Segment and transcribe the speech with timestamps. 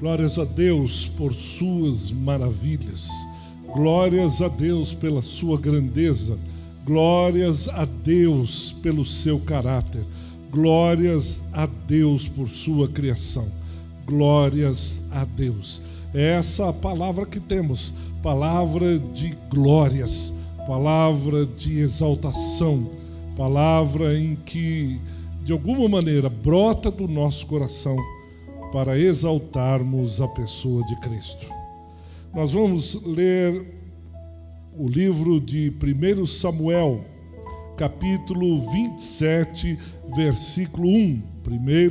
[0.00, 3.06] Glórias a Deus por suas maravilhas.
[3.66, 6.38] Glórias a Deus pela sua grandeza.
[6.86, 10.02] Glórias a Deus pelo seu caráter.
[10.50, 13.46] Glórias a Deus por sua criação.
[14.06, 15.82] Glórias a Deus.
[16.14, 17.92] É essa palavra que temos,
[18.22, 20.32] palavra de glórias,
[20.66, 22.90] palavra de exaltação,
[23.36, 24.98] palavra em que
[25.44, 27.98] de alguma maneira brota do nosso coração
[28.72, 31.46] para exaltarmos a pessoa de Cristo.
[32.34, 33.80] Nós vamos ler
[34.76, 37.04] o livro de 1 Samuel,
[37.76, 39.76] capítulo 27,
[40.14, 41.22] versículo 1.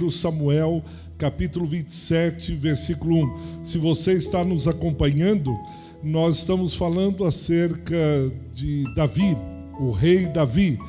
[0.05, 0.81] 1 Samuel,
[1.17, 3.25] capítulo 27, versículo
[3.61, 3.65] 1.
[3.65, 5.53] Se você está nos acompanhando,
[6.01, 7.97] nós estamos falando acerca
[8.55, 9.35] de Davi,
[9.77, 10.79] o rei Davi.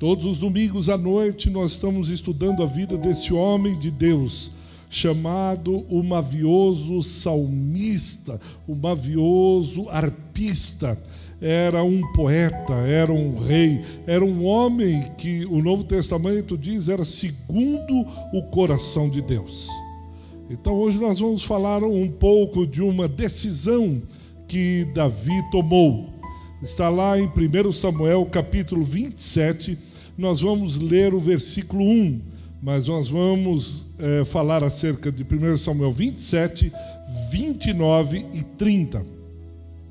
[0.00, 4.63] Todos os domingos à noite nós estamos estudando a vida desse homem de Deus
[4.94, 10.96] chamado o mavioso salmista, o mavioso arpista.
[11.40, 17.04] Era um poeta, era um rei, era um homem que o Novo Testamento diz era
[17.04, 19.68] segundo o coração de Deus.
[20.48, 24.00] Então hoje nós vamos falar um pouco de uma decisão
[24.46, 26.08] que Davi tomou.
[26.62, 29.76] Está lá em 1 Samuel capítulo 27,
[30.16, 32.33] nós vamos ler o versículo 1
[32.64, 36.72] mas nós vamos é, falar acerca de 1 Samuel 27,
[37.30, 39.02] 29 e 30.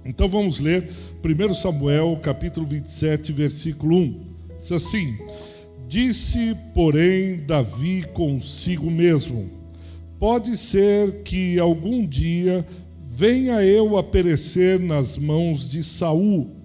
[0.03, 0.89] Então vamos ler
[1.23, 4.19] 1 Samuel, capítulo 27, versículo 1.
[4.57, 5.15] Diz assim:
[5.87, 9.51] Disse, porém, Davi consigo mesmo:
[10.17, 12.65] Pode ser que algum dia
[13.05, 16.62] venha eu a perecer nas mãos de Saul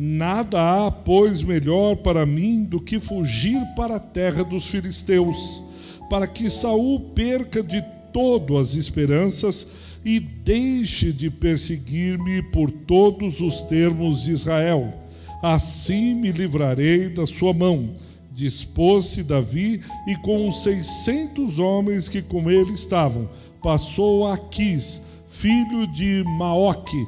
[0.00, 5.60] Nada há, pois, melhor para mim do que fugir para a terra dos filisteus,
[6.08, 7.82] para que Saul perca de
[8.12, 9.66] todo as esperanças
[10.04, 14.94] e deixe de perseguir-me por todos os termos de Israel.
[15.42, 17.92] Assim me livrarei da sua mão.
[18.32, 23.28] Dispôs-se Davi e com os seiscentos homens que com ele estavam,
[23.60, 27.04] passou a Aquis, filho de Maoque,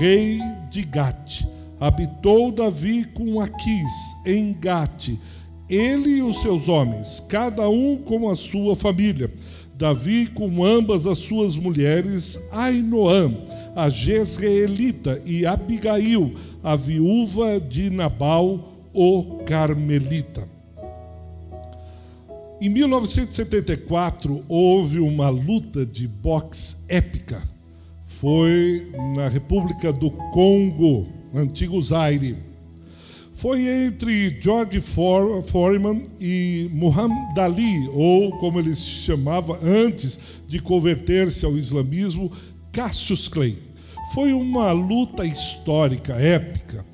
[0.00, 1.53] rei de Gate
[1.84, 5.18] habitou Davi com Aquis, em Gate,
[5.68, 9.30] ele e os seus homens, cada um com a sua família.
[9.74, 13.30] Davi com ambas as suas mulheres, Ainoã,
[13.76, 20.48] a Jezreelita, e Abigail, a viúva de Nabal, o Carmelita.
[22.62, 27.42] Em 1974 houve uma luta de boxe épica.
[28.06, 32.36] Foi na República do Congo antigo Zaire.
[33.32, 41.44] Foi entre George Foreman e Muhammad Ali, ou como ele se chamava antes de converter-se
[41.44, 42.30] ao islamismo,
[42.72, 43.58] Cassius Clay.
[44.14, 46.86] Foi uma luta histórica, épica.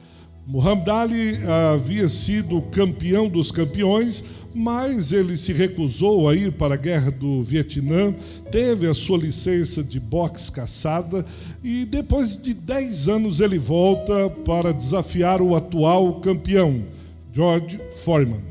[0.47, 1.39] Muhammad Ali
[1.75, 4.25] havia sido campeão dos campeões,
[4.55, 8.13] mas ele se recusou a ir para a guerra do Vietnã,
[8.51, 11.25] teve a sua licença de boxe caçada
[11.63, 16.83] e depois de 10 anos ele volta para desafiar o atual campeão,
[17.33, 18.43] George Foreman.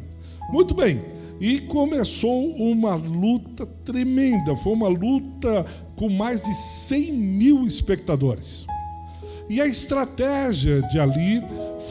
[0.52, 1.02] Muito bem,
[1.40, 5.66] e começou uma luta tremenda, foi uma luta
[5.96, 8.66] com mais de 100 mil espectadores.
[9.50, 11.42] E a estratégia de Ali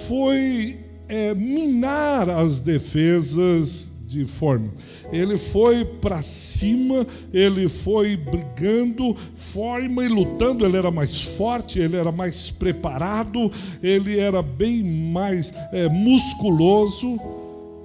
[0.06, 4.72] foi é, minar as defesas de forma.
[5.12, 10.64] Ele foi para cima, ele foi brigando, forma e lutando.
[10.64, 13.52] Ele era mais forte, ele era mais preparado,
[13.82, 17.20] ele era bem mais é, musculoso.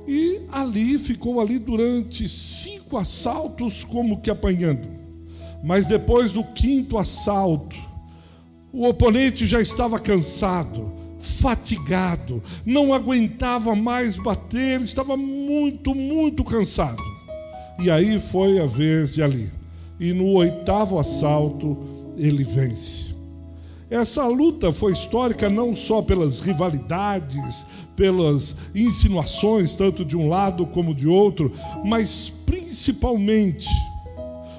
[0.07, 4.87] E ali ficou ali durante cinco assaltos, como que apanhando.
[5.63, 7.75] Mas depois do quinto assalto,
[8.71, 17.01] o oponente já estava cansado fatigado, não aguentava mais bater, estava muito, muito cansado.
[17.79, 19.49] E aí foi a vez de Ali.
[19.99, 21.77] E no oitavo assalto,
[22.17, 23.13] ele vence.
[23.89, 27.65] Essa luta foi histórica não só pelas rivalidades,
[27.95, 31.53] pelas insinuações, tanto de um lado como de outro,
[31.85, 33.69] mas principalmente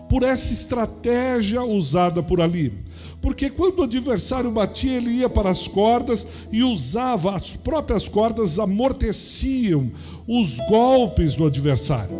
[0.08, 2.83] por essa estratégia usada por Ali
[3.24, 8.58] porque quando o adversário batia, ele ia para as cordas e usava as próprias cordas,
[8.58, 9.90] amorteciam
[10.28, 12.14] os golpes do adversário.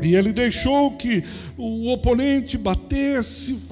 [0.00, 1.22] E ele deixou que
[1.58, 3.64] o oponente batesse,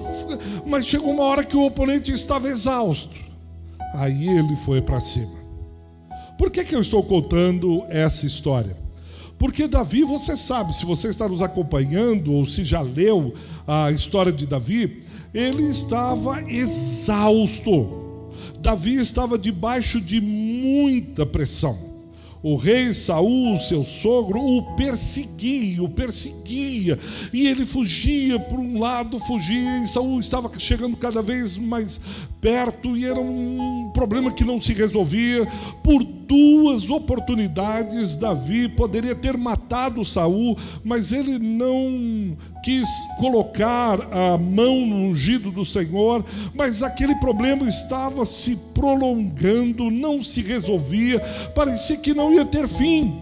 [0.67, 3.17] mas chegou uma hora que o oponente estava exausto.
[3.95, 5.33] Aí ele foi para cima.
[6.37, 8.77] Por que, que eu estou contando essa história?
[9.39, 13.33] Porque Davi, você sabe, se você está nos acompanhando ou se já leu
[13.65, 15.06] a história de Davi,
[15.37, 18.31] ele estava exausto.
[18.59, 21.77] Davi estava debaixo de muita pressão.
[22.41, 26.97] O rei Saul, seu sogro, o perseguia, o perseguia,
[27.31, 31.99] e ele fugia por um lado, fugia, e Saul estava chegando cada vez mais
[32.41, 35.45] perto, e era um problema que não se resolvia.
[35.83, 42.87] Por duas oportunidades, Davi poderia ter matado Saul, mas ele não quis
[43.17, 50.41] colocar a mão no ungido do Senhor, mas aquele problema estava se prolongando, não se
[50.41, 51.19] resolvia,
[51.55, 53.13] parecia que não ia ter fim.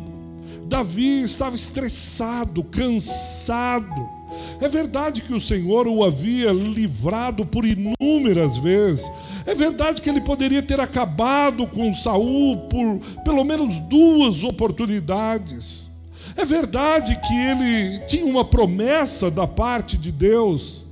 [0.68, 4.15] Davi estava estressado, cansado.
[4.62, 9.12] É verdade que o Senhor o havia livrado por inúmeras vezes.
[9.46, 15.92] É verdade que ele poderia ter acabado com Saul por pelo menos duas oportunidades.
[16.36, 20.86] É verdade que ele tinha uma promessa da parte de Deus.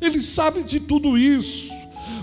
[0.00, 1.72] Ele sabe de tudo isso.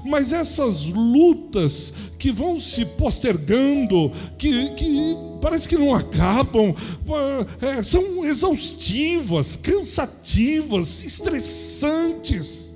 [0.06, 6.74] Mas essas lutas que vão se postergando, que, que parece que não acabam,
[7.62, 12.70] é, são exaustivas, cansativas, estressantes.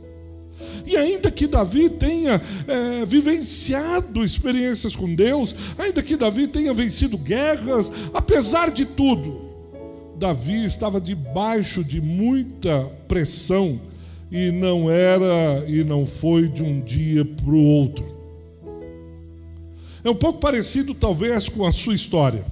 [0.85, 7.17] E ainda que Davi tenha é, vivenciado experiências com Deus, ainda que Davi tenha vencido
[7.17, 9.43] guerras, apesar de tudo,
[10.17, 13.79] Davi estava debaixo de muita pressão
[14.31, 18.13] e não era e não foi de um dia para o outro.
[20.03, 22.45] É um pouco parecido, talvez, com a sua história.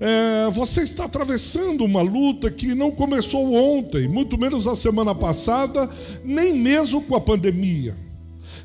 [0.00, 5.88] É, você está atravessando uma luta que não começou ontem, muito menos a semana passada,
[6.24, 7.96] nem mesmo com a pandemia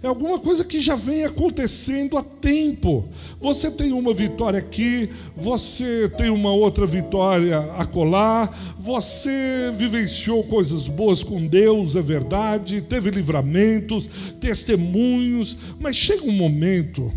[0.03, 3.07] é alguma coisa que já vem acontecendo há tempo.
[3.39, 11.23] Você tem uma vitória aqui, você tem uma outra vitória acolá, você vivenciou coisas boas
[11.23, 14.09] com Deus, é verdade, teve livramentos,
[14.41, 17.09] testemunhos, mas chega um momento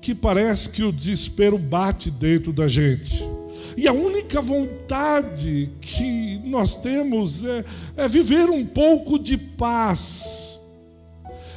[0.00, 3.28] que parece que o desespero bate dentro da gente.
[3.76, 7.64] E a única vontade que nós temos é,
[7.96, 10.60] é viver um pouco de paz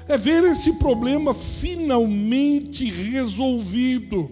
[0.07, 4.30] é ver esse problema finalmente resolvido.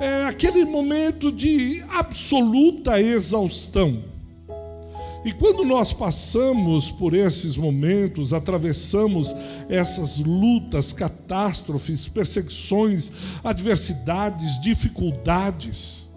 [0.00, 4.09] É aquele momento de absoluta exaustão.
[5.24, 9.34] E quando nós passamos por esses momentos, atravessamos
[9.68, 13.12] essas lutas, catástrofes, perseguições,
[13.44, 16.08] adversidades, dificuldades,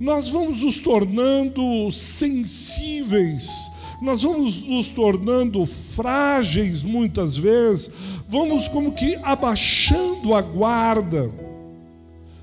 [0.00, 3.70] nós vamos nos tornando sensíveis
[4.02, 7.88] nós vamos nos tornando frágeis muitas vezes,
[8.28, 11.30] vamos como que abaixando a guarda.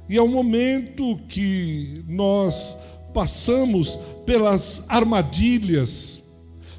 [0.08, 2.78] E é o momento que nós
[3.14, 6.24] passamos pelas armadilhas,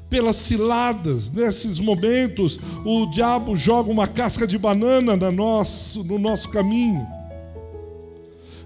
[0.09, 1.29] pelas ciladas.
[1.29, 7.07] Nesses momentos, o diabo joga uma casca de banana no nosso, no nosso caminho.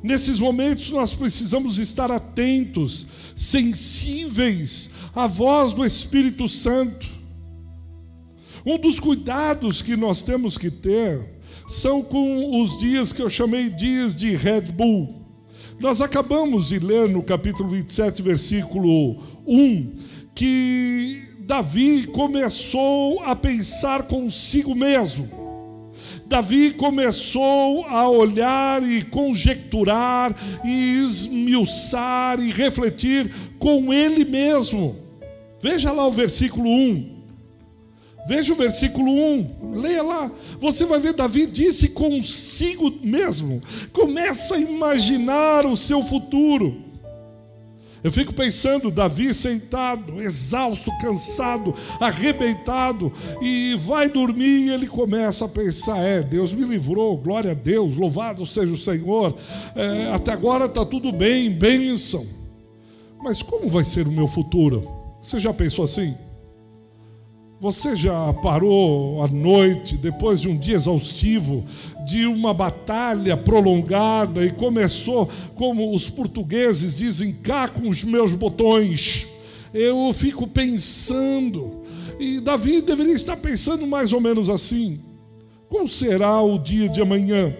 [0.01, 7.07] Nesses momentos, nós precisamos estar atentos, sensíveis à voz do Espírito Santo.
[8.65, 11.35] Um dos cuidados que nós temos que ter
[11.67, 15.24] são com os dias que eu chamei dias de Red Bull.
[15.79, 19.93] Nós acabamos de ler no capítulo 27, versículo 1,
[20.33, 25.29] que Davi começou a pensar consigo mesmo.
[26.25, 33.29] Davi começou a olhar e conjecturar, e esmiuçar e refletir
[33.59, 34.95] com ele mesmo.
[35.61, 37.14] Veja lá o versículo 1.
[38.27, 40.31] Veja o versículo 1, leia lá.
[40.59, 43.61] Você vai ver, Davi disse consigo mesmo.
[43.93, 46.85] Começa a imaginar o seu futuro.
[48.05, 55.49] Eu fico pensando, Davi sentado, exausto, cansado, arrebentado, e vai dormir e ele começa a
[55.49, 59.35] pensar: é, Deus me livrou, glória a Deus, louvado seja o Senhor,
[59.75, 62.23] é, até agora está tudo bem, bênção.
[63.23, 64.87] Mas como vai ser o meu futuro?
[65.19, 66.15] Você já pensou assim?
[67.61, 71.63] Você já parou à noite, depois de um dia exaustivo,
[72.05, 79.27] de uma batalha prolongada e começou, como os portugueses dizem, cá com os meus botões?
[79.73, 81.81] Eu fico pensando,
[82.19, 84.99] e Davi deveria estar pensando mais ou menos assim:
[85.69, 87.55] qual será o dia de amanhã?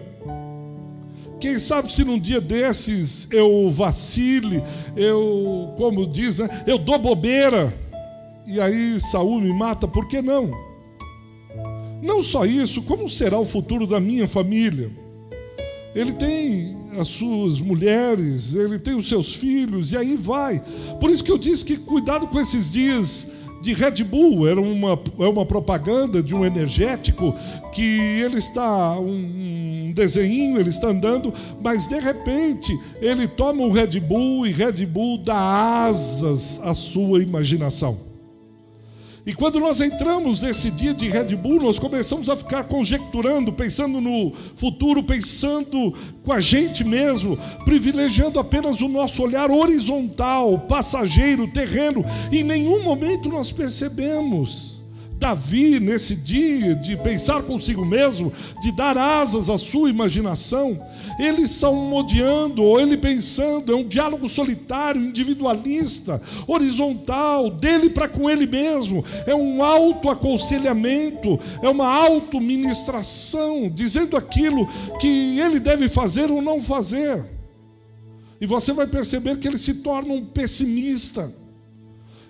[1.40, 4.62] Quem sabe se num dia desses eu vacile,
[4.94, 7.85] eu, como diz, né, eu dou bobeira
[8.46, 10.50] e aí Saul me mata, por que não?
[12.02, 14.90] Não só isso, como será o futuro da minha família?
[15.94, 20.62] Ele tem as suas mulheres, ele tem os seus filhos, e aí vai.
[21.00, 24.98] Por isso que eu disse que cuidado com esses dias de Red Bull, era uma,
[25.18, 27.34] é uma propaganda de um energético
[27.72, 33.72] que ele está, um, um desenho, ele está andando, mas de repente ele toma um
[33.72, 37.98] Red Bull e Red Bull dá asas à sua imaginação.
[39.26, 44.00] E quando nós entramos nesse dia de Red Bull, nós começamos a ficar conjecturando, pensando
[44.00, 45.92] no futuro, pensando
[46.22, 52.04] com a gente mesmo, privilegiando apenas o nosso olhar horizontal, passageiro, terreno.
[52.30, 54.75] Em nenhum momento nós percebemos.
[55.18, 58.32] Davi, nesse dia de pensar consigo mesmo,
[58.62, 60.78] de dar asas à sua imaginação,
[61.18, 68.28] eles são modeando, ou ele pensando, é um diálogo solitário, individualista, horizontal, dele para com
[68.28, 74.68] ele mesmo, é um autoaconselhamento, é uma autoministração, dizendo aquilo
[75.00, 77.24] que ele deve fazer ou não fazer.
[78.38, 81.32] E você vai perceber que ele se torna um pessimista,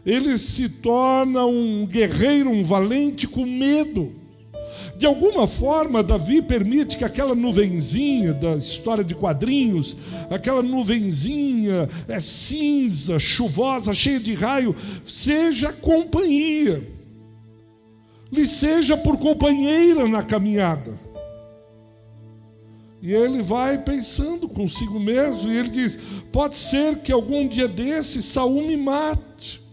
[0.07, 4.13] ele se torna um guerreiro, um valente com medo.
[4.97, 9.97] De alguma forma, Davi permite que aquela nuvenzinha da história de quadrinhos,
[10.31, 16.83] aquela nuvenzinha é cinza, chuvosa, cheia de raio, seja companhia,
[18.33, 20.99] lhe seja por companheira na caminhada.
[23.03, 25.99] E ele vai pensando consigo mesmo, e ele diz:
[26.33, 29.66] pode ser que algum dia desse Saul me mate.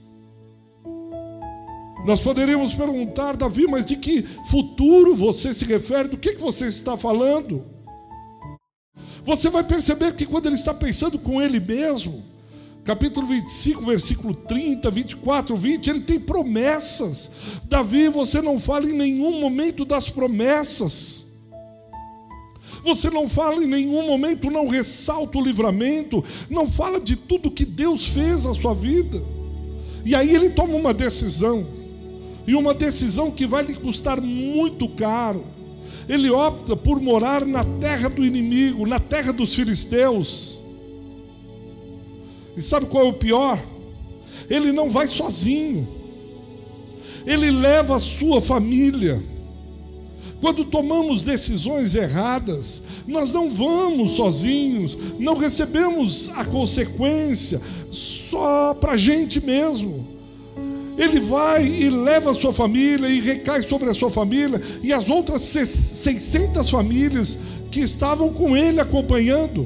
[2.05, 6.09] Nós poderíamos perguntar, Davi, mas de que futuro você se refere?
[6.09, 7.63] Do que, que você está falando?
[9.23, 12.21] Você vai perceber que quando ele está pensando com ele mesmo,
[12.83, 17.31] capítulo 25, versículo 30, 24, 20, ele tem promessas.
[17.69, 21.27] Davi, você não fala em nenhum momento das promessas.
[22.83, 27.63] Você não fala em nenhum momento, não ressalta o livramento, não fala de tudo que
[27.63, 29.23] Deus fez na sua vida.
[30.03, 31.65] E aí ele toma uma decisão
[32.45, 35.43] e uma decisão que vai lhe custar muito caro.
[36.07, 40.59] Ele opta por morar na terra do inimigo, na terra dos filisteus.
[42.57, 43.59] E sabe qual é o pior?
[44.49, 45.87] Ele não vai sozinho,
[47.25, 49.21] ele leva a sua família.
[50.41, 58.97] Quando tomamos decisões erradas, nós não vamos sozinhos, não recebemos a consequência só para a
[58.97, 60.12] gente mesmo
[60.97, 65.09] ele vai e leva a sua família e recai sobre a sua família e as
[65.09, 67.39] outras 600 famílias
[67.71, 69.65] que estavam com ele acompanhando.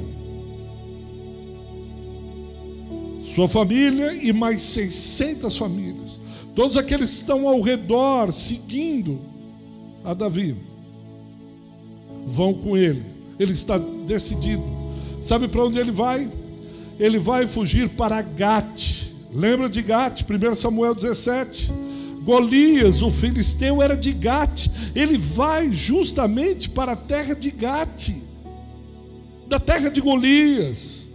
[3.36, 6.22] Sua família e mais 600 famílias.
[6.56, 9.20] Todos aqueles que estão ao redor seguindo
[10.04, 10.56] a Davi
[12.26, 13.04] vão com ele.
[13.38, 14.64] Ele está decidido.
[15.22, 16.28] Sabe para onde ele vai?
[17.00, 21.72] Ele vai fugir para Gate Lembra de Gate, 1 Samuel 17?
[22.24, 24.68] Golias, o filisteu, era de Gate.
[24.96, 28.16] Ele vai justamente para a terra de Gate,
[29.48, 31.08] da terra de Golias,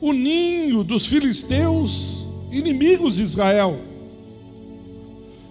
[0.00, 3.78] o ninho dos filisteus, inimigos de Israel.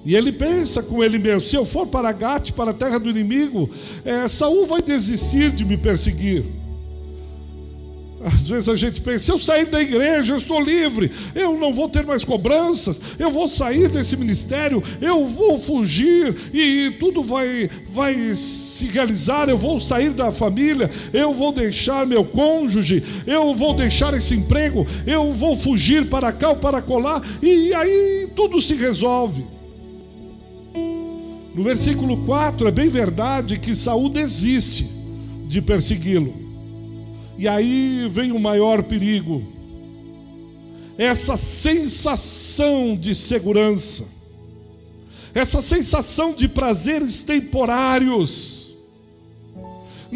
[0.05, 3.09] E ele pensa com ele mesmo: se eu for para Gate, para a terra do
[3.09, 3.69] inimigo,
[4.03, 6.45] é, Saul vai desistir de me perseguir.
[8.23, 11.73] Às vezes a gente pensa, se eu sair da igreja, eu estou livre, eu não
[11.73, 17.69] vou ter mais cobranças, eu vou sair desse ministério, eu vou fugir e tudo vai,
[17.91, 23.73] vai se realizar, eu vou sair da família, eu vou deixar meu cônjuge, eu vou
[23.73, 28.75] deixar esse emprego, eu vou fugir para cá ou para colar, e aí tudo se
[28.75, 29.45] resolve.
[31.53, 34.89] No versículo 4 é bem verdade que Saul desiste
[35.47, 36.44] de persegui-lo.
[37.37, 39.43] E aí vem o maior perigo.
[40.97, 44.07] Essa sensação de segurança,
[45.33, 48.64] essa sensação de prazeres temporários,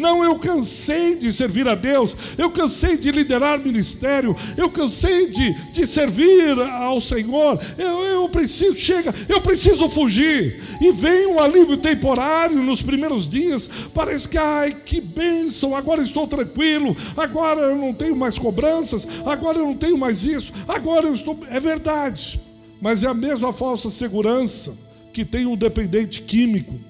[0.00, 5.52] não, eu cansei de servir a Deus, eu cansei de liderar ministério, eu cansei de,
[5.72, 10.60] de servir ao Senhor, eu, eu preciso, chega, eu preciso fugir.
[10.80, 16.26] E vem um alívio temporário nos primeiros dias, parece que, ai, que bênção, agora estou
[16.26, 21.14] tranquilo, agora eu não tenho mais cobranças, agora eu não tenho mais isso, agora eu
[21.14, 21.38] estou.
[21.50, 22.40] É verdade,
[22.80, 24.74] mas é a mesma falsa segurança
[25.12, 26.89] que tem um dependente químico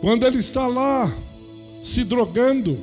[0.00, 1.12] quando ele está lá
[1.82, 2.78] se drogando,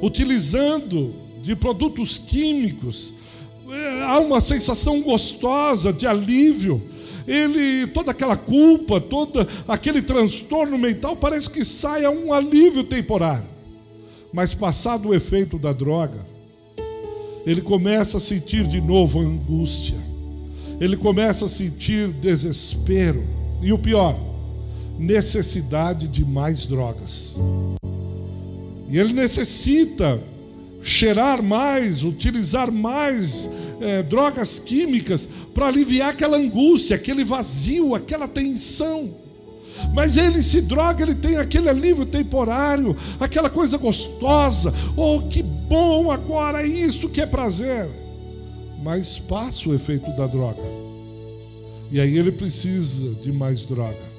[0.00, 3.14] utilizando de produtos químicos,
[3.68, 6.82] é, há uma sensação gostosa de alívio.
[7.26, 13.46] Ele, toda aquela culpa, todo aquele transtorno mental, parece que sai a um alívio temporário.
[14.32, 16.26] Mas passado o efeito da droga,
[17.46, 20.12] ele começa a sentir de novo angústia
[20.82, 23.24] ele começa a sentir desespero
[23.62, 24.18] e o pior,
[24.98, 27.38] necessidade de mais drogas.
[28.88, 30.20] E ele necessita
[30.82, 33.48] cheirar mais, utilizar mais
[33.80, 39.22] é, drogas químicas para aliviar aquela angústia, aquele vazio, aquela tensão.
[39.94, 44.72] Mas ele se droga, ele tem aquele alívio temporário, aquela coisa gostosa.
[44.96, 47.88] Oh, que bom agora isso que é prazer.
[48.82, 50.62] Mas passa o efeito da droga.
[51.90, 54.11] E aí ele precisa de mais droga.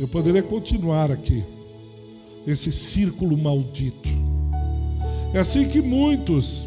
[0.00, 1.44] Eu poderia continuar aqui.
[2.46, 4.08] Esse círculo maldito.
[5.34, 6.66] É assim que muitos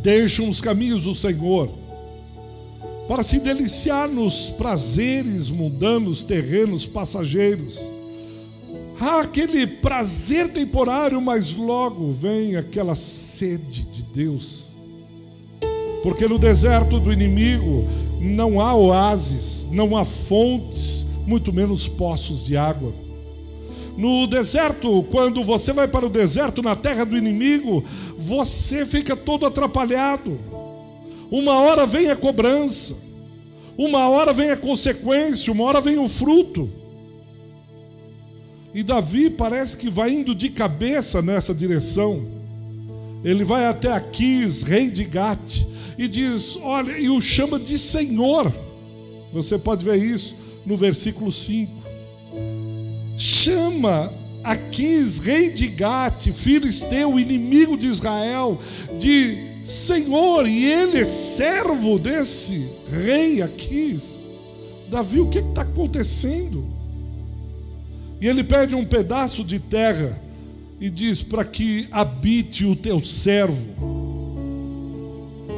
[0.00, 1.68] deixam os caminhos do Senhor
[3.08, 7.80] para se deliciar nos prazeres mundanos, terrenos, passageiros.
[9.00, 14.66] Há aquele prazer temporário, mas logo vem aquela sede de Deus.
[16.04, 17.84] Porque no deserto do inimigo
[18.20, 22.92] não há oásis, não há fontes, muito menos poços de água.
[23.96, 27.84] No deserto, quando você vai para o deserto, na terra do inimigo,
[28.18, 30.36] você fica todo atrapalhado.
[31.30, 32.96] Uma hora vem a cobrança,
[33.78, 36.68] uma hora vem a consequência, uma hora vem o fruto.
[38.74, 42.24] E Davi parece que vai indo de cabeça nessa direção.
[43.22, 45.62] Ele vai até Aquis, rei de Gate,
[45.96, 48.52] e diz: Olha, e o chama de Senhor.
[49.32, 51.72] Você pode ver isso no versículo 5.
[53.16, 54.12] Chama
[54.42, 58.58] Aquis, rei de Gate, filisteu, inimigo de Israel,
[58.98, 63.98] de Senhor, e ele é servo desse rei aqui.
[64.88, 66.64] Davi, o que está acontecendo?
[68.20, 70.20] E ele pede um pedaço de terra
[70.80, 73.90] e diz: para que habite o teu servo.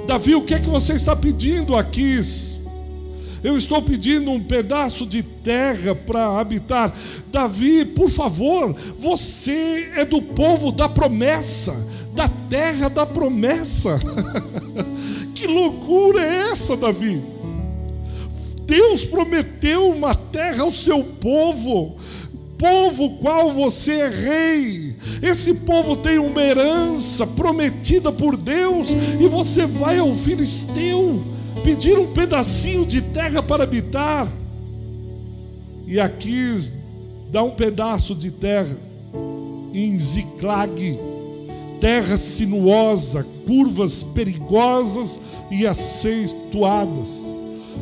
[0.06, 2.20] Davi, o que é que você está pedindo aqui?
[3.42, 6.92] Eu estou pedindo um pedaço de terra para habitar.
[7.32, 13.98] Davi, por favor, você é do povo da promessa da terra da promessa.
[15.34, 17.20] que loucura é essa, Davi?
[18.64, 21.96] Deus prometeu uma terra ao seu povo,
[22.56, 24.96] povo qual você é rei.
[25.22, 28.88] Esse povo tem uma herança prometida por Deus,
[29.20, 31.22] e você vai ao filisteu
[31.62, 34.28] pedir um pedacinho de terra para habitar.
[35.86, 36.56] E aqui
[37.30, 38.76] dá um pedaço de terra
[39.74, 41.12] em Ziclag
[41.82, 47.22] terra sinuosa, curvas perigosas e aceituadas.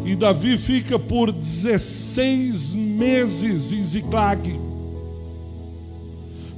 [0.06, 4.59] E Davi fica por 16 meses em Ziclag.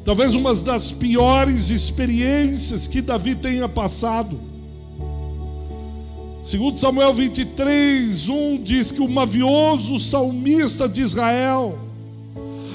[0.04, 4.38] Talvez uma das piores experiências que Davi tenha passado.
[6.42, 11.78] Segundo Samuel 23, 1 diz que o mavioso salmista de Israel,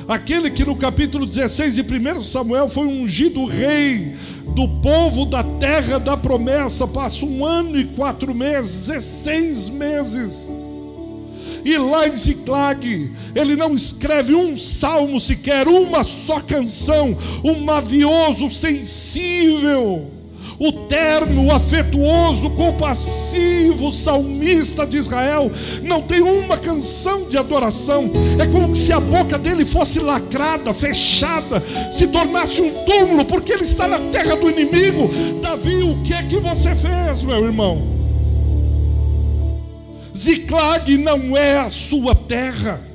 [0.08, 4.16] aquele que no capítulo 16 de 1 Samuel foi ungido rei
[4.56, 10.50] do povo da terra da promessa, passa um ano e quatro meses, 16 meses.
[11.66, 18.50] E lá em Ziclag, ele não escreve um salmo sequer, uma só canção, um mavioso,
[18.50, 20.17] sensível
[20.60, 25.52] o terno, afetuoso, compassivo salmista de Israel,
[25.84, 28.10] não tem uma canção de adoração.
[28.40, 33.64] É como se a boca dele fosse lacrada, fechada, se tornasse um túmulo, porque ele
[33.64, 35.10] está na terra do inimigo.
[35.42, 37.98] Davi, o que é que você fez, meu irmão?
[40.18, 42.87] Ziclag não é a sua terra.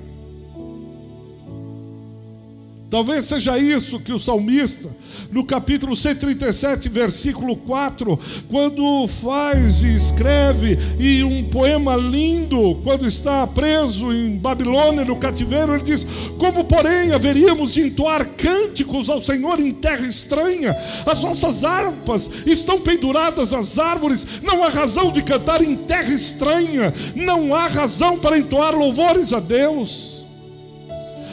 [2.92, 4.86] Talvez seja isso que o salmista
[5.30, 13.46] no capítulo 137, versículo 4, quando faz e escreve, e um poema lindo, quando está
[13.46, 16.06] preso em Babilônia, no cativeiro, ele diz:
[16.38, 20.76] Como, porém, haveríamos de entoar cânticos ao Senhor em terra estranha?
[21.06, 26.92] As nossas harpas estão penduradas nas árvores, não há razão de cantar em terra estranha,
[27.16, 30.21] não há razão para entoar louvores a Deus.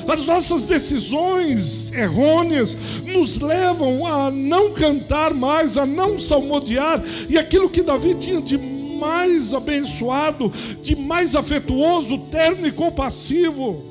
[0.09, 7.69] As nossas decisões errôneas nos levam a não cantar mais, a não salmodiar, e aquilo
[7.69, 13.83] que Davi tinha de mais abençoado, de mais afetuoso, terno e compassivo,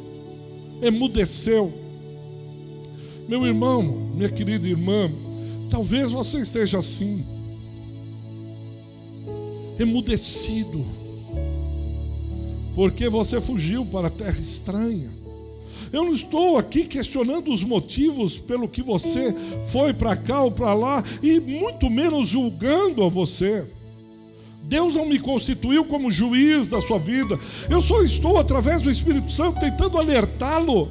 [0.83, 1.73] emudeceu.
[3.29, 5.09] Meu irmão, minha querida irmã,
[5.71, 7.25] talvez você esteja assim,
[9.79, 10.85] emudecido,
[12.75, 15.18] porque você fugiu para a terra estranha.
[15.93, 19.35] Eu não estou aqui questionando os motivos pelo que você
[19.71, 23.65] foi para cá ou para lá, e muito menos julgando a você.
[24.69, 27.39] Deus não me constituiu como juiz da sua vida.
[27.71, 30.91] Eu só estou, através do Espírito Santo, tentando alertá-lo.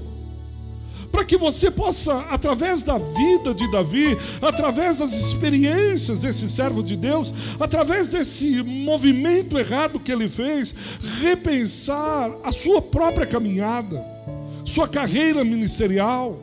[1.11, 6.95] Para que você possa, através da vida de Davi, através das experiências desse servo de
[6.95, 10.73] Deus, através desse movimento errado que ele fez,
[11.21, 14.16] repensar a sua própria caminhada,
[14.67, 16.37] sua carreira ministerial.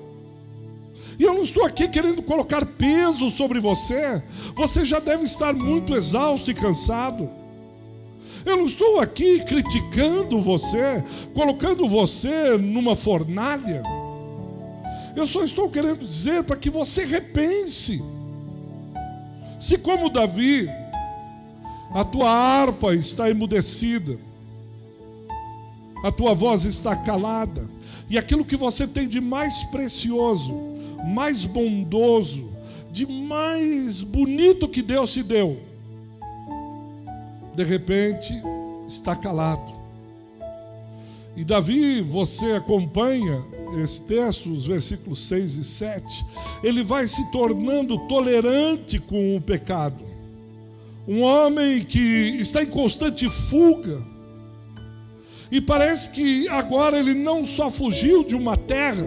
[1.18, 4.22] E eu não estou aqui querendo colocar peso sobre você.
[4.56, 7.28] Você já deve estar muito exausto e cansado.
[8.44, 11.02] Eu não estou aqui criticando você,
[11.34, 13.82] colocando você numa fornalha.
[15.14, 18.02] Eu só estou querendo dizer para que você repense.
[19.60, 20.68] Se, como Davi,
[21.94, 24.18] a tua harpa está emudecida,
[26.02, 27.66] a tua voz está calada,
[28.14, 30.54] e aquilo que você tem de mais precioso,
[31.04, 32.48] mais bondoso,
[32.92, 35.58] de mais bonito que Deus te deu,
[37.56, 38.32] de repente
[38.86, 39.74] está calado.
[41.36, 43.42] E Davi, você acompanha
[43.82, 46.26] esse texto, os versículos 6 e 7,
[46.62, 49.98] ele vai se tornando tolerante com o pecado.
[51.08, 54.00] Um homem que está em constante fuga.
[55.50, 59.06] E parece que agora ele não só fugiu de uma terra,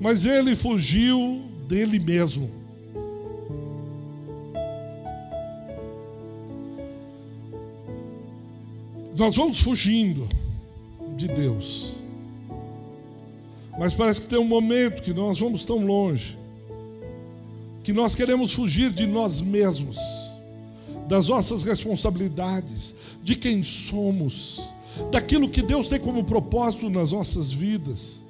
[0.00, 2.50] mas ele fugiu dele mesmo.
[9.16, 10.28] Nós vamos fugindo
[11.16, 12.02] de Deus.
[13.78, 16.36] Mas parece que tem um momento que nós vamos tão longe,
[17.82, 19.98] que nós queremos fugir de nós mesmos,
[21.08, 24.62] das nossas responsabilidades, de quem somos,
[25.10, 28.24] daquilo que Deus tem como propósito nas nossas vidas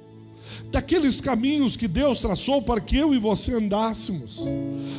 [0.71, 4.41] daqueles caminhos que Deus traçou para que eu e você andássemos,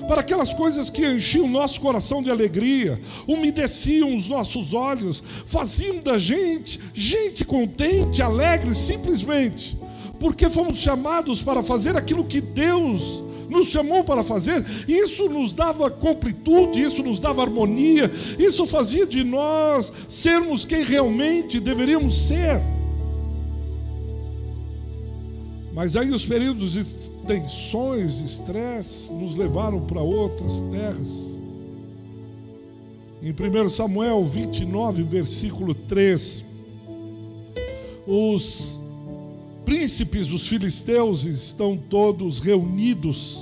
[0.08, 5.98] para aquelas coisas que enchiam o nosso coração de alegria, umedeciam os nossos olhos, faziam
[5.98, 9.78] da gente gente contente, alegre, simplesmente,
[10.18, 15.90] porque fomos chamados para fazer aquilo que Deus nos chamou para fazer, isso nos dava
[15.90, 22.60] completude, isso nos dava harmonia, isso fazia de nós sermos quem realmente deveríamos ser.
[25.76, 31.32] Mas aí os períodos de tensões, estresse, nos levaram para outras terras.
[33.22, 36.44] Em 1 Samuel 29, versículo 3,
[38.06, 38.80] os
[39.66, 43.40] príncipes dos filisteus estão todos reunidos.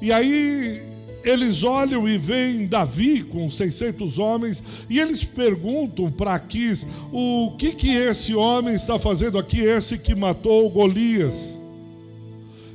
[0.00, 0.80] E aí
[1.24, 7.72] eles olham e veem Davi com 600 homens e eles perguntam para Aquis o que
[7.74, 11.60] que esse homem está fazendo aqui, esse que matou Golias.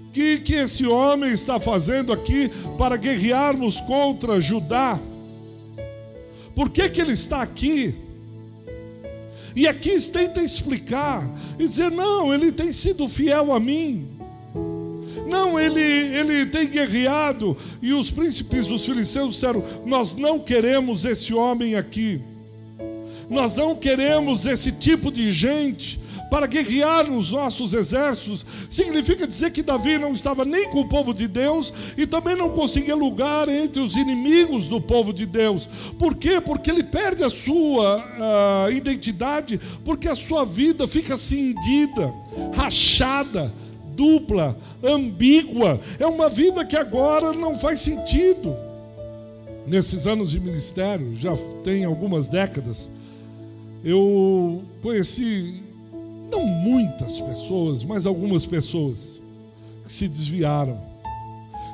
[0.08, 5.00] O que que esse homem está fazendo aqui para guerrearmos contra Judá?
[6.54, 8.09] Por que que ele está aqui?
[9.56, 14.08] E aqui tenta explicar e dizer: não, ele tem sido fiel a mim.
[15.28, 17.56] Não, ele, ele tem guerreado.
[17.82, 22.22] E os príncipes dos filisteus disseram: Nós não queremos esse homem aqui.
[23.30, 25.99] Nós não queremos esse tipo de gente
[26.30, 28.46] para guerrear nos nossos exércitos.
[28.70, 32.50] Significa dizer que Davi não estava nem com o povo de Deus e também não
[32.50, 35.68] conseguia lugar entre os inimigos do povo de Deus.
[35.98, 36.40] Por quê?
[36.40, 42.14] Porque ele perde a sua uh, identidade, porque a sua vida fica cindida,
[42.54, 43.52] rachada,
[43.96, 45.80] dupla, ambígua.
[46.00, 48.56] É uma vida que agora não faz sentido.
[49.68, 52.90] Nesses anos de ministério, já tem algumas décadas,
[53.84, 55.69] eu conheci
[56.32, 59.20] não muitas pessoas, mas algumas pessoas
[59.86, 60.80] que se desviaram.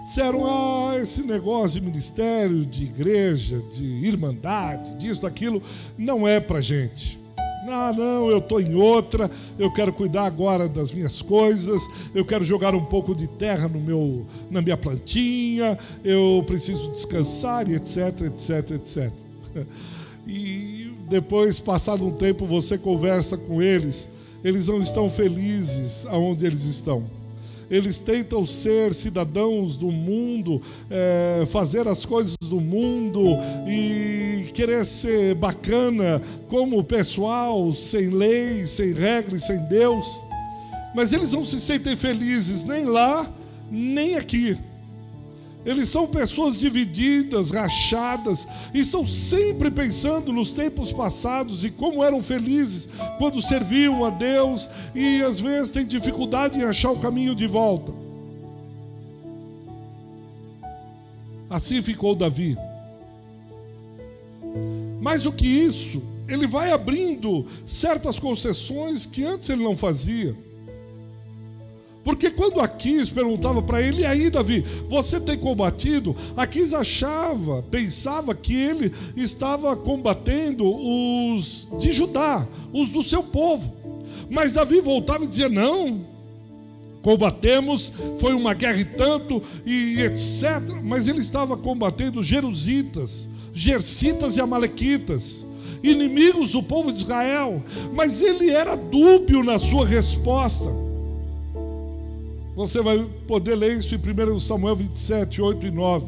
[0.06, 5.62] Disseram: ah, esse negócio de ministério, de igreja, de irmandade, disso, daquilo,
[5.98, 7.20] não é para gente.
[7.68, 11.82] Ah, não, eu estou em outra, eu quero cuidar agora das minhas coisas,
[12.14, 17.68] eu quero jogar um pouco de terra no meu, na minha plantinha, eu preciso descansar,
[17.72, 19.12] etc, etc, etc.
[20.28, 24.10] E depois, passado um tempo, você conversa com eles,
[24.46, 27.04] eles não estão felizes aonde eles estão
[27.70, 33.22] eles tentam ser cidadãos do mundo, é, fazer as coisas do mundo
[33.68, 40.06] e querer ser bacana como o pessoal, sem lei, sem regras, sem Deus.
[40.94, 43.30] Mas eles não se sentem felizes nem lá,
[43.72, 44.56] nem aqui.
[45.66, 52.22] Eles são pessoas divididas, rachadas, e estão sempre pensando nos tempos passados e como eram
[52.22, 57.48] felizes quando serviam a Deus, e às vezes têm dificuldade em achar o caminho de
[57.48, 57.92] volta.
[61.50, 62.56] Assim ficou Davi.
[65.02, 70.45] Mais do que isso, ele vai abrindo certas concessões que antes ele não fazia.
[72.06, 76.16] Porque quando Aquis perguntava para ele, e aí, Davi, você tem combatido?
[76.38, 83.74] Aquis achava, pensava que ele estava combatendo os de Judá, os do seu povo.
[84.30, 86.06] Mas Davi voltava e dizia: não,
[87.02, 90.62] combatemos, foi uma guerra e tanto, e etc.
[90.84, 95.44] Mas ele estava combatendo jerusitas, gercitas e amalequitas
[95.82, 97.64] inimigos do povo de Israel,
[97.94, 100.86] mas ele era dúbio na sua resposta.
[102.56, 106.08] Você vai poder ler isso em 1 Samuel 27, 8 e 9.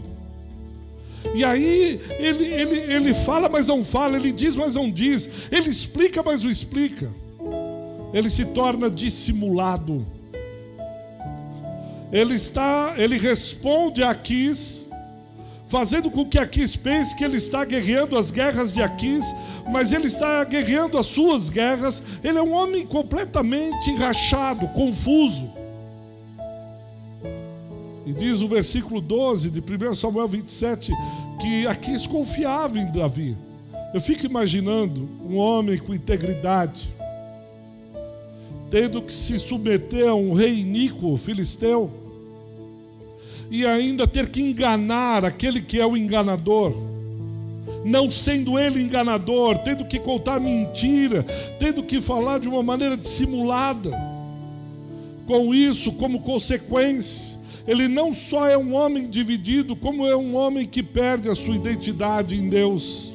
[1.35, 5.69] E aí ele, ele, ele fala, mas não fala, ele diz, mas não diz, ele
[5.69, 7.11] explica, mas não explica.
[8.13, 10.05] Ele se torna dissimulado.
[12.11, 14.87] Ele está, ele responde a Aquis,
[15.67, 19.25] fazendo com que Aquis pense que ele está guerreando as guerras de Aquis,
[19.69, 22.01] mas ele está guerreando as suas guerras.
[22.23, 25.56] Ele é um homem completamente rachado, confuso.
[28.07, 30.93] E diz o versículo 12 de 1 Samuel 27
[31.41, 33.35] que Aquis confiava em Davi.
[33.93, 36.87] Eu fico imaginando um homem com integridade,
[38.71, 41.91] tendo que se submeter a um rei iníquo filisteu,
[43.51, 46.73] e ainda ter que enganar aquele que é o enganador,
[47.83, 51.23] não sendo ele enganador, tendo que contar mentira,
[51.59, 53.91] tendo que falar de uma maneira dissimulada.
[55.25, 57.36] Com isso, como consequência,
[57.67, 61.53] ele não só é um homem dividido, como é um homem que perde a sua
[61.53, 63.13] identidade em Deus.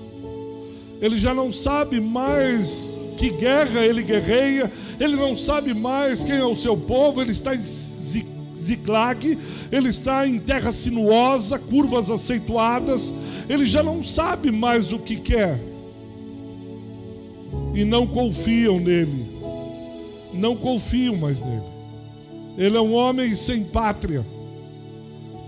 [1.00, 6.44] Ele já não sabe mais que guerra ele guerreia, ele não sabe mais quem é
[6.44, 9.38] o seu povo, ele está em Ziclag,
[9.72, 13.12] ele está em terra sinuosa, curvas aceituadas,
[13.48, 15.58] ele já não sabe mais o que quer.
[17.74, 19.26] E não confiam nele,
[20.34, 21.72] não confiam mais nele.
[22.58, 24.24] Ele é um homem sem pátria.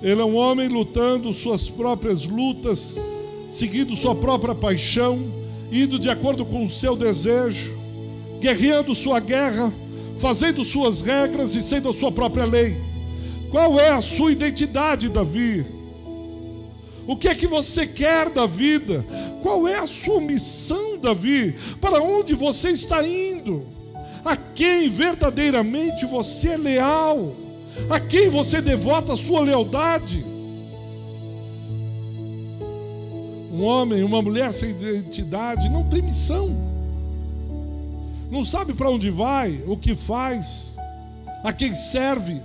[0.05, 3.01] Ele é um homem lutando suas próprias lutas,
[3.51, 5.19] seguindo sua própria paixão,
[5.73, 7.75] indo de acordo com o seu desejo,
[8.39, 9.73] guerreando sua guerra,
[10.19, 12.77] fazendo suas regras e sendo a sua própria lei.
[13.51, 15.65] Qual é a sua identidade, Davi?
[17.07, 19.03] O que é que você quer da vida?
[19.43, 21.55] Qual é a sua missão, Davi?
[21.81, 23.65] Para onde você está indo?
[24.23, 27.44] A quem verdadeiramente você é leal?
[27.91, 30.25] A quem você devota a sua lealdade?
[33.53, 36.51] Um homem, uma mulher sem identidade não tem missão.
[38.31, 40.77] Não sabe para onde vai, o que faz,
[41.45, 42.41] a quem serve,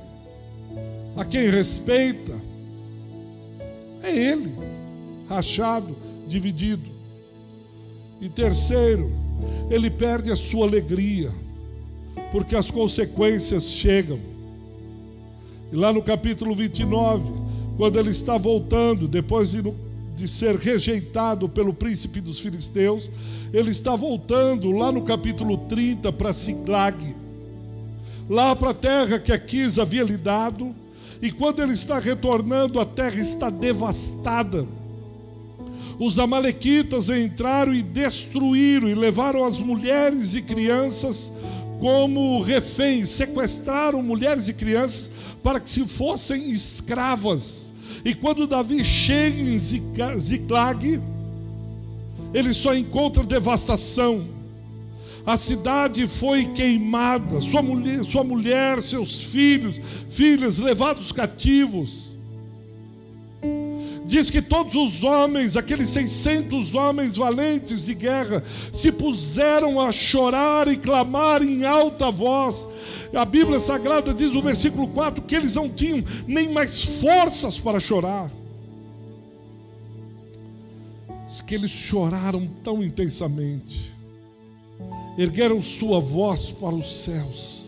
[1.15, 2.39] a quem respeita.
[4.03, 4.53] É ele,
[5.27, 6.89] rachado, dividido.
[8.21, 9.11] E terceiro,
[9.69, 11.31] ele perde a sua alegria,
[12.31, 14.28] porque as consequências chegam.
[15.71, 17.23] E lá no capítulo 29,
[17.77, 19.61] quando ele está voltando, depois de,
[20.15, 23.09] de ser rejeitado pelo príncipe dos filisteus,
[23.53, 27.15] ele está voltando lá no capítulo 30 para Siglag,
[28.29, 30.75] lá para a terra que Aquis havia lhe dado,
[31.21, 34.67] e quando ele está retornando, a terra está devastada.
[35.99, 41.33] Os amalequitas entraram e destruíram e levaram as mulheres e crianças
[41.79, 45.11] como reféns, sequestraram mulheres e crianças
[45.41, 47.71] para que se fossem escravas.
[48.03, 51.01] E quando Davi chega em Ziclag,
[52.33, 54.25] ele só encontra devastação.
[55.25, 62.08] A cidade foi queimada, sua mulher, sua mulher, seus filhos, filhas levados cativos
[64.09, 68.43] diz que todos os homens, aqueles 600 homens valentes de guerra,
[68.73, 72.67] se puseram a chorar e clamar em alta voz.
[73.13, 77.79] A Bíblia Sagrada diz no versículo 4 que eles não tinham nem mais forças para
[77.79, 78.31] chorar.
[81.29, 83.93] Diz que eles choraram tão intensamente,
[85.19, 87.65] ergueram sua voz para os céus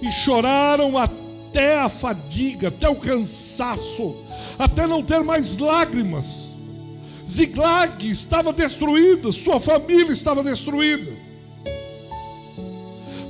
[0.00, 4.23] e choraram até a fadiga, até o cansaço
[4.58, 6.54] até não ter mais lágrimas.
[7.28, 11.24] Ziglag estava destruída, sua família estava destruída.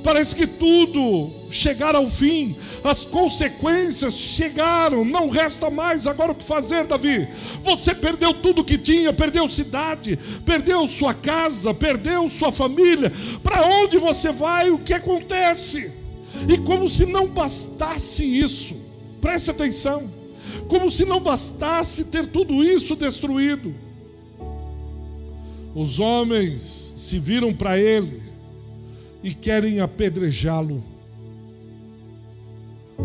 [0.03, 6.43] Parece que tudo chegar ao fim, as consequências chegaram, não resta mais agora o que
[6.43, 7.27] fazer, Davi.
[7.63, 13.11] Você perdeu tudo que tinha, perdeu cidade, perdeu sua casa, perdeu sua família.
[13.41, 14.69] Para onde você vai?
[14.69, 15.91] O que acontece?
[16.47, 18.75] E como se não bastasse isso,
[19.19, 20.14] preste atenção
[20.67, 23.73] como se não bastasse ter tudo isso destruído.
[25.73, 28.21] Os homens se viram para ele
[29.23, 30.83] e querem apedrejá-lo.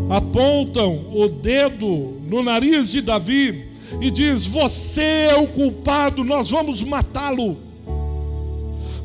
[0.09, 3.67] Apontam o dedo no nariz de Davi
[4.01, 7.57] e diz: "Você é o culpado, nós vamos matá-lo.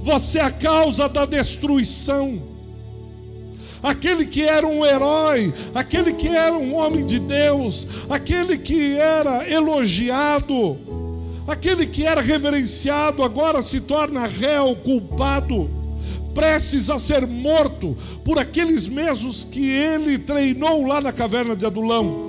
[0.01, 2.54] Você é a causa da destruição."
[3.85, 9.47] Aquele que era um herói, aquele que era um homem de Deus, aquele que era
[9.47, 10.75] elogiado,
[11.47, 15.69] aquele que era reverenciado, agora se torna réu, culpado,
[16.33, 22.25] prestes a ser morto por aqueles mesmos que ele treinou lá na caverna de Adulão.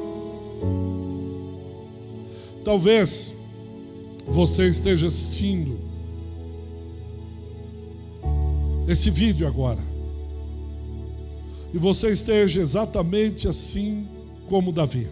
[2.62, 3.32] Talvez
[4.28, 5.78] você esteja assistindo
[8.86, 9.95] esse vídeo agora
[11.76, 14.08] e você esteja exatamente assim
[14.48, 15.06] como Davi.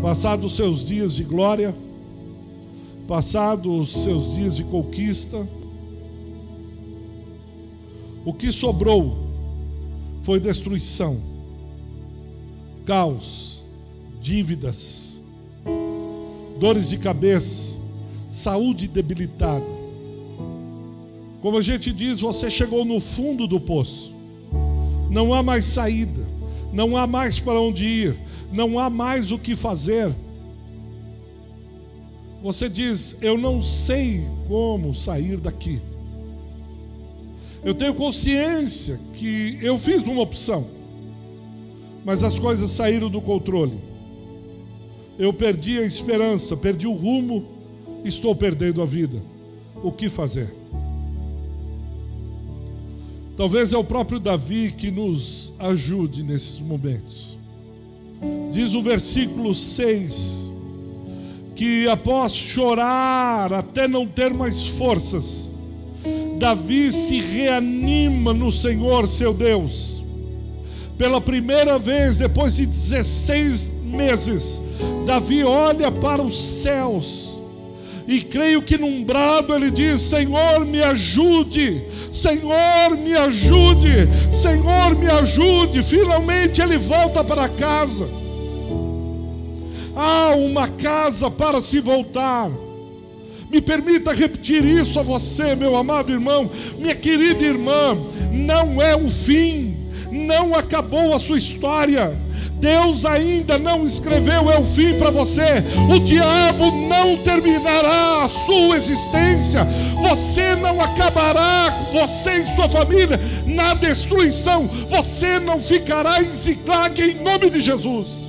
[0.00, 1.76] Passados os seus dias de glória,
[3.06, 5.46] passados os seus dias de conquista,
[8.24, 9.18] o que sobrou
[10.22, 11.20] foi destruição,
[12.86, 13.66] caos,
[14.18, 15.20] dívidas,
[16.58, 17.76] dores de cabeça,
[18.30, 19.66] saúde debilitada.
[21.42, 24.21] Como a gente diz, você chegou no fundo do poço
[25.12, 26.26] não há mais saída,
[26.72, 28.16] não há mais para onde ir,
[28.50, 30.10] não há mais o que fazer.
[32.42, 35.80] Você diz: Eu não sei como sair daqui.
[37.62, 40.66] Eu tenho consciência que eu fiz uma opção,
[42.06, 43.78] mas as coisas saíram do controle.
[45.18, 47.44] Eu perdi a esperança, perdi o rumo,
[48.02, 49.22] estou perdendo a vida.
[49.82, 50.52] O que fazer?
[53.36, 57.38] Talvez é o próprio Davi que nos ajude nesses momentos.
[58.52, 60.52] Diz o versículo 6
[61.54, 65.54] que após chorar até não ter mais forças,
[66.38, 70.02] Davi se reanima no Senhor seu Deus.
[70.98, 74.60] Pela primeira vez, depois de 16 meses,
[75.06, 77.31] Davi olha para os céus
[78.06, 85.08] e creio que num brado ele diz: Senhor, me ajude Senhor, me ajude, Senhor, me
[85.08, 85.82] ajude.
[85.82, 88.06] Finalmente ele volta para casa.
[89.96, 92.50] Há uma casa para se voltar.
[93.50, 97.96] Me permita repetir isso a você, meu amado irmão, minha querida irmã.
[98.30, 99.74] Não é o fim,
[100.10, 102.14] não acabou a sua história.
[102.62, 105.64] Deus ainda não escreveu é o fim para você.
[105.92, 109.64] O diabo não terminará a sua existência.
[110.08, 114.68] Você não acabará, você e sua família, na destruição.
[114.90, 118.28] Você não ficará em Ziclag em nome de Jesus.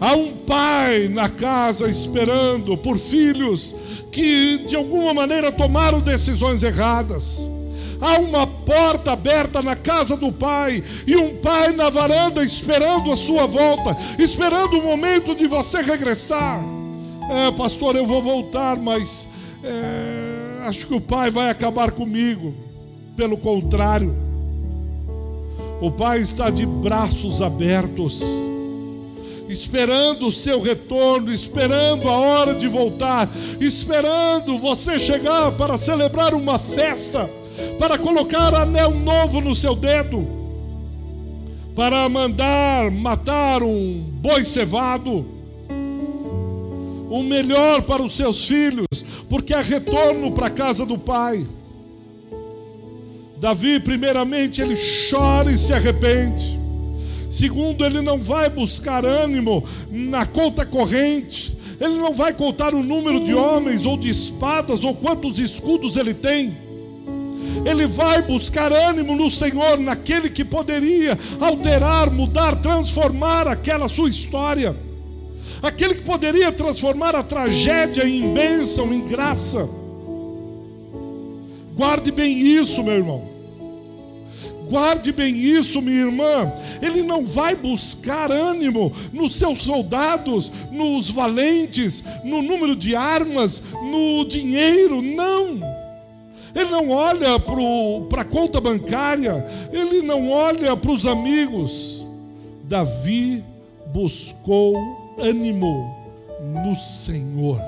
[0.00, 3.76] Há um pai na casa esperando por filhos
[4.10, 7.46] que de alguma maneira tomaram decisões erradas.
[8.00, 13.16] Há uma porta aberta na casa do pai e um pai na varanda esperando a
[13.16, 16.60] sua volta, esperando o momento de você regressar.
[17.30, 19.28] É, pastor, eu vou voltar, mas
[19.62, 22.54] é, acho que o pai vai acabar comigo.
[23.16, 24.16] Pelo contrário,
[25.80, 28.22] o pai está de braços abertos
[29.48, 33.28] esperando o seu retorno, esperando a hora de voltar,
[33.60, 37.28] esperando você chegar para celebrar uma festa
[37.78, 40.26] para colocar anel novo no seu dedo,
[41.74, 45.26] para mandar matar um boi cevado,
[47.10, 48.86] o melhor para os seus filhos,
[49.28, 51.46] porque é retorno para a casa do pai.
[53.38, 54.74] Davi, primeiramente, ele
[55.10, 56.60] chora e se arrepende.
[57.30, 61.56] Segundo, ele não vai buscar ânimo na conta corrente.
[61.80, 66.12] Ele não vai contar o número de homens ou de espadas ou quantos escudos ele
[66.12, 66.54] tem
[67.64, 74.74] ele vai buscar ânimo no Senhor, naquele que poderia alterar, mudar, transformar aquela sua história,
[75.62, 79.68] aquele que poderia transformar a tragédia em bênção, em graça.
[81.76, 83.30] Guarde bem isso, meu irmão.
[84.70, 86.52] Guarde bem isso, minha irmã.
[86.80, 94.24] Ele não vai buscar ânimo nos seus soldados, nos valentes, no número de armas, no
[94.26, 95.02] dinheiro.
[95.02, 95.69] Não.
[96.54, 97.38] Ele não olha
[98.08, 102.06] para a conta bancária, ele não olha para os amigos.
[102.64, 103.44] Davi
[103.92, 105.94] buscou ânimo
[106.64, 107.60] no Senhor.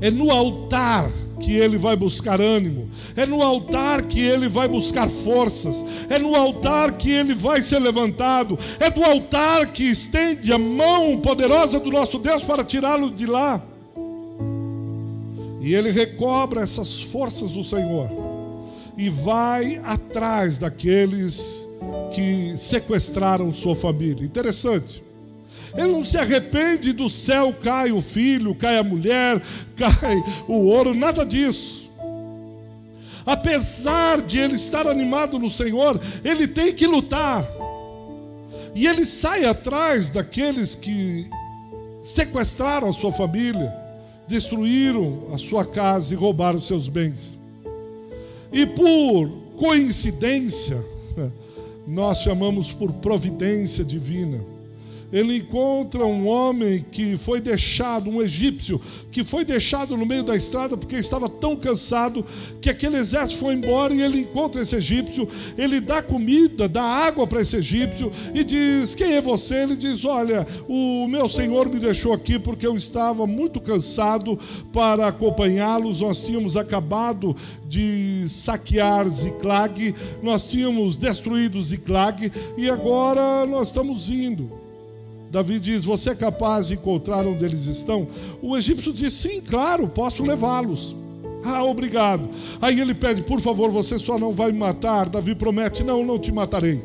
[0.00, 5.08] É no altar que ele vai buscar ânimo, é no altar que ele vai buscar
[5.08, 10.58] forças, é no altar que ele vai ser levantado, é do altar que estende a
[10.58, 13.60] mão poderosa do nosso Deus para tirá-lo de lá.
[15.62, 18.10] E ele recobra essas forças do Senhor
[18.96, 21.66] e vai atrás daqueles
[22.12, 24.24] que sequestraram sua família.
[24.24, 25.02] Interessante.
[25.74, 29.40] Ele não se arrepende do céu cai o filho, cai a mulher,
[29.76, 31.90] cai o ouro, nada disso.
[33.24, 37.46] Apesar de ele estar animado no Senhor, ele tem que lutar.
[38.74, 41.30] E ele sai atrás daqueles que
[42.02, 43.72] sequestraram a sua família,
[44.32, 47.38] destruíram a sua casa e roubaram seus bens.
[48.50, 49.28] E por
[49.58, 50.82] coincidência,
[51.86, 54.40] nós chamamos por providência divina
[55.12, 60.34] ele encontra um homem que foi deixado, um egípcio, que foi deixado no meio da
[60.34, 62.24] estrada porque estava tão cansado
[62.62, 67.26] que aquele exército foi embora e ele encontra esse egípcio, ele dá comida, dá água
[67.26, 69.62] para esse egípcio e diz: Quem é você?
[69.64, 74.38] Ele diz: Olha, o meu senhor me deixou aqui porque eu estava muito cansado
[74.72, 76.00] para acompanhá-los.
[76.00, 77.36] Nós tínhamos acabado
[77.66, 84.61] de saquear Ziklag, nós tínhamos destruído Ziklag e agora nós estamos indo.
[85.32, 88.06] Davi diz: Você é capaz de encontrar onde eles estão?
[88.42, 90.94] O egípcio diz: Sim, claro, posso levá-los.
[91.42, 92.28] Ah, obrigado.
[92.60, 95.08] Aí ele pede: Por favor, você só não vai me matar.
[95.08, 96.82] Davi promete: Não, não te matarei.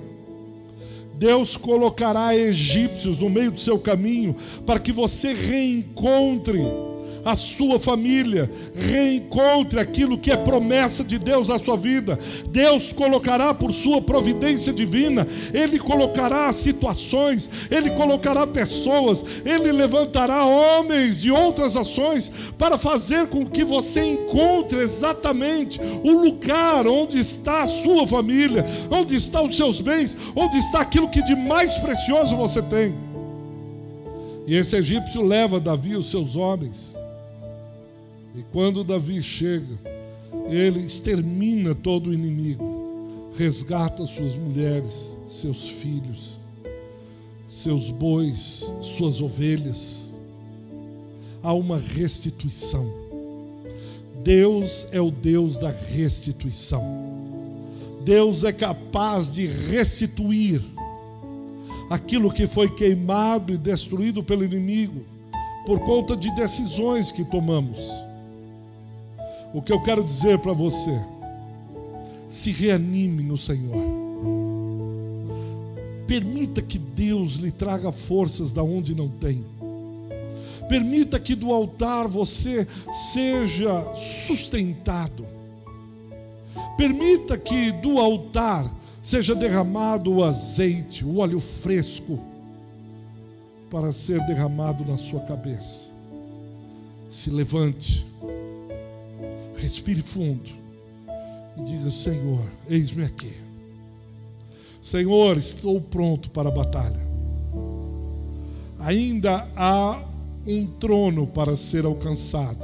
[1.16, 4.34] Deus colocará egípcios no meio do seu caminho
[4.66, 6.62] para que você reencontre
[7.28, 12.18] a sua família, reencontre aquilo que é promessa de Deus à sua vida.
[12.48, 21.20] Deus colocará por sua providência divina, Ele colocará situações, Ele colocará pessoas, Ele levantará homens
[21.20, 27.68] de outras ações para fazer com que você encontre exatamente o lugar onde está a
[27.68, 32.62] sua família, onde estão os seus bens, onde está aquilo que de mais precioso você
[32.62, 32.96] tem.
[34.48, 36.96] E esse egípcio leva Davi os seus homens
[38.38, 39.80] e quando Davi chega,
[40.48, 46.38] ele extermina todo o inimigo, resgata suas mulheres, seus filhos,
[47.50, 50.14] seus bois, suas ovelhas.
[51.42, 52.88] Há uma restituição.
[54.24, 56.84] Deus é o Deus da restituição.
[58.06, 60.62] Deus é capaz de restituir
[61.90, 65.04] aquilo que foi queimado e destruído pelo inimigo
[65.66, 68.07] por conta de decisões que tomamos.
[69.54, 71.00] O que eu quero dizer para você,
[72.30, 73.78] se reanime no Senhor.
[76.06, 79.46] Permita que Deus lhe traga forças da onde não tem.
[80.70, 82.68] Permita que do altar você
[83.14, 85.26] seja sustentado.
[86.78, 88.70] Permita que do altar
[89.02, 92.20] seja derramado o azeite, o óleo fresco,
[93.70, 95.90] para ser derramado na sua cabeça.
[97.10, 98.07] Se levante
[99.58, 100.50] Respire fundo
[101.58, 103.34] e diga: Senhor, eis-me aqui.
[104.82, 107.08] Senhor, estou pronto para a batalha.
[108.80, 110.02] Ainda há
[110.46, 112.64] um trono para ser alcançado.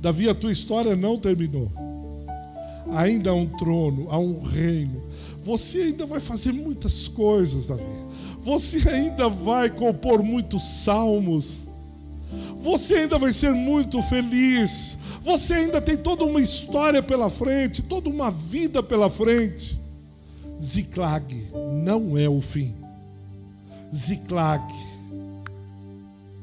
[0.00, 1.70] Davi, a tua história não terminou.
[2.92, 5.02] Ainda há um trono, há um reino.
[5.42, 7.82] Você ainda vai fazer muitas coisas, Davi.
[8.40, 11.67] Você ainda vai compor muitos salmos.
[12.58, 14.98] Você ainda vai ser muito feliz.
[15.22, 19.78] Você ainda tem toda uma história pela frente, toda uma vida pela frente.
[20.60, 21.50] Ziklag
[21.82, 22.74] não é o fim.
[23.94, 24.64] Ziklag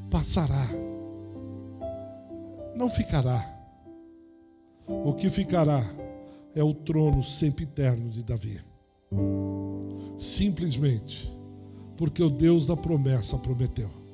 [0.09, 0.67] passará.
[2.75, 3.53] Não ficará.
[4.87, 5.83] O que ficará
[6.55, 8.59] é o trono sempre eterno de Davi.
[10.17, 11.29] Simplesmente
[11.97, 14.04] porque o Deus da promessa prometeu.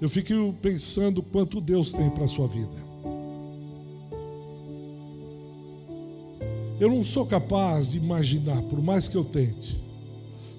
[0.00, 2.88] Eu fico pensando quanto Deus tem para a sua vida.
[6.78, 9.76] Eu não sou capaz de imaginar, por mais que eu tente,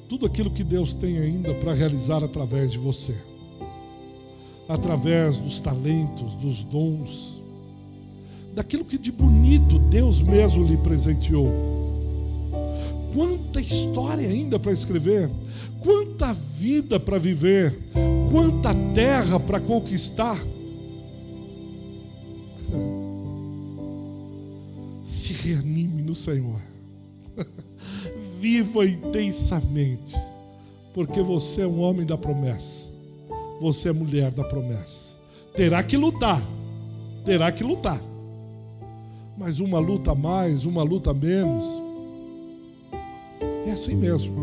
[0.10, 3.16] tudo aquilo que Deus tem ainda para realizar através de você,
[4.68, 7.42] através dos talentos, dos dons,
[8.54, 11.50] daquilo que de bonito Deus mesmo lhe presenteou.
[13.14, 15.30] Quanta história ainda para escrever,
[15.80, 17.74] quanta vida para viver,
[18.30, 20.38] quanta terra para conquistar.
[25.04, 26.62] Se reanime no Senhor.
[28.40, 30.16] Viva intensamente,
[30.94, 32.90] porque você é um homem da promessa.
[33.60, 35.16] Você é mulher da promessa.
[35.56, 36.42] Terá que lutar.
[37.26, 38.02] Terá que lutar.
[39.38, 41.66] mas uma luta mais, uma luta menos.
[43.66, 44.34] É assim mesmo.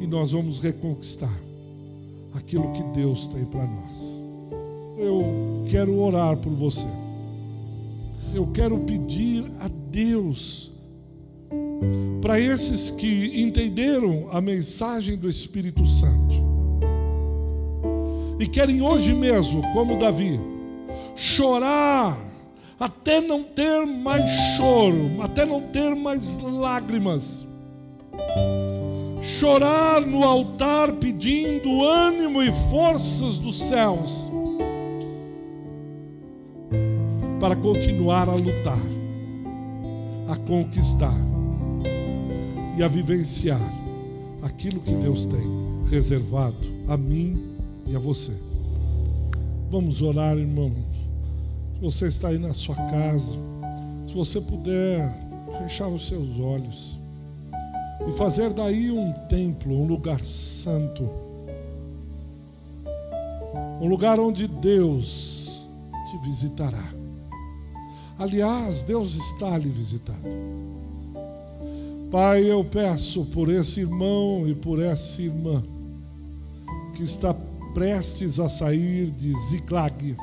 [0.00, 1.32] E nós vamos reconquistar
[2.34, 4.20] aquilo que Deus tem para nós.
[4.98, 6.88] Eu quero orar por você.
[8.34, 10.72] Eu quero pedir a Deus
[12.20, 16.42] para esses que entenderam a mensagem do Espírito Santo
[18.38, 20.40] e querem hoje mesmo, como Davi,
[21.14, 22.18] chorar
[22.78, 27.46] até não ter mais choro, até não ter mais lágrimas.
[29.22, 34.28] Chorar no altar pedindo ânimo e forças dos céus
[37.38, 38.80] para continuar a lutar,
[40.28, 41.14] a conquistar
[42.76, 43.60] e a vivenciar
[44.42, 45.44] aquilo que Deus tem
[45.88, 46.56] reservado
[46.88, 47.34] a mim
[47.86, 48.36] e a você.
[49.70, 50.72] Vamos orar, irmão.
[51.76, 53.38] Se você está aí na sua casa,
[54.04, 55.16] se você puder
[55.58, 57.01] fechar os seus olhos
[58.08, 61.08] e fazer daí um templo, um lugar santo,
[63.80, 65.68] um lugar onde Deus
[66.10, 66.84] te visitará.
[68.18, 70.62] Aliás, Deus está lhe visitando.
[72.10, 75.62] Pai, eu peço por esse irmão e por essa irmã
[76.94, 77.34] que está
[77.72, 80.16] prestes a sair de Ziklag,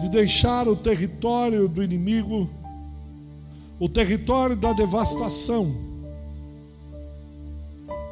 [0.00, 2.48] de deixar o território do inimigo,
[3.82, 5.74] o território da devastação,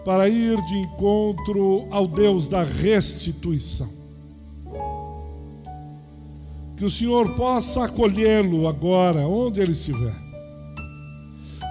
[0.04, 3.88] para ir de encontro ao Deus da restituição.
[6.76, 10.30] Que o Senhor possa acolhê-lo agora, onde ele estiver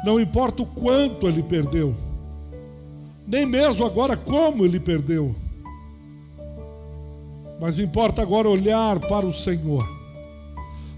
[0.05, 1.93] não importa o quanto ele perdeu,
[3.27, 5.35] nem mesmo agora como ele perdeu,
[7.59, 9.85] mas importa agora olhar para o Senhor,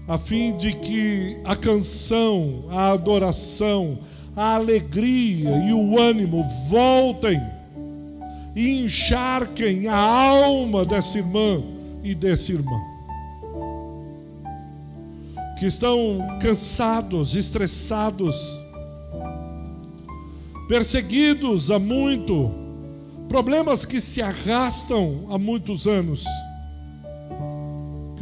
[0.08, 3.98] a fim de que a canção, a adoração,
[4.36, 7.40] a alegria e o ânimo voltem
[8.54, 11.62] e encharquem a alma dessa irmã
[12.02, 12.92] e desse irmão
[15.62, 18.60] que estão cansados, estressados,
[20.66, 22.50] perseguidos há muito,
[23.28, 26.24] problemas que se arrastam há muitos anos.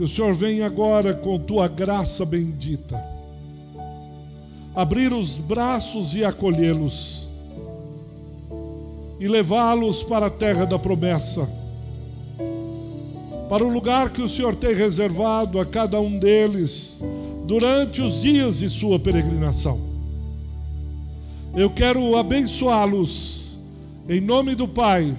[0.01, 2.98] Que o Senhor venha agora com tua graça bendita,
[4.74, 7.30] abrir os braços e acolhê-los,
[9.20, 11.46] e levá-los para a terra da promessa,
[13.51, 17.05] para o lugar que o Senhor tem reservado a cada um deles
[17.44, 19.78] durante os dias de sua peregrinação.
[21.55, 23.59] Eu quero abençoá-los.
[24.09, 25.14] Em nome do Pai,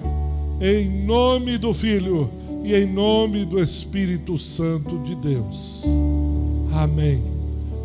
[0.60, 5.84] em nome do Filho e em nome do Espírito Santo de Deus.
[6.74, 7.22] Amém.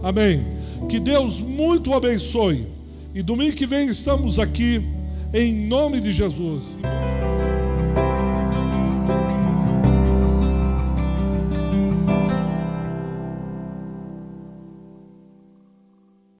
[0.03, 0.45] Amém.
[0.87, 2.67] Que Deus muito abençoe.
[3.13, 4.81] E domingo que vem estamos aqui
[5.33, 6.79] em nome de Jesus.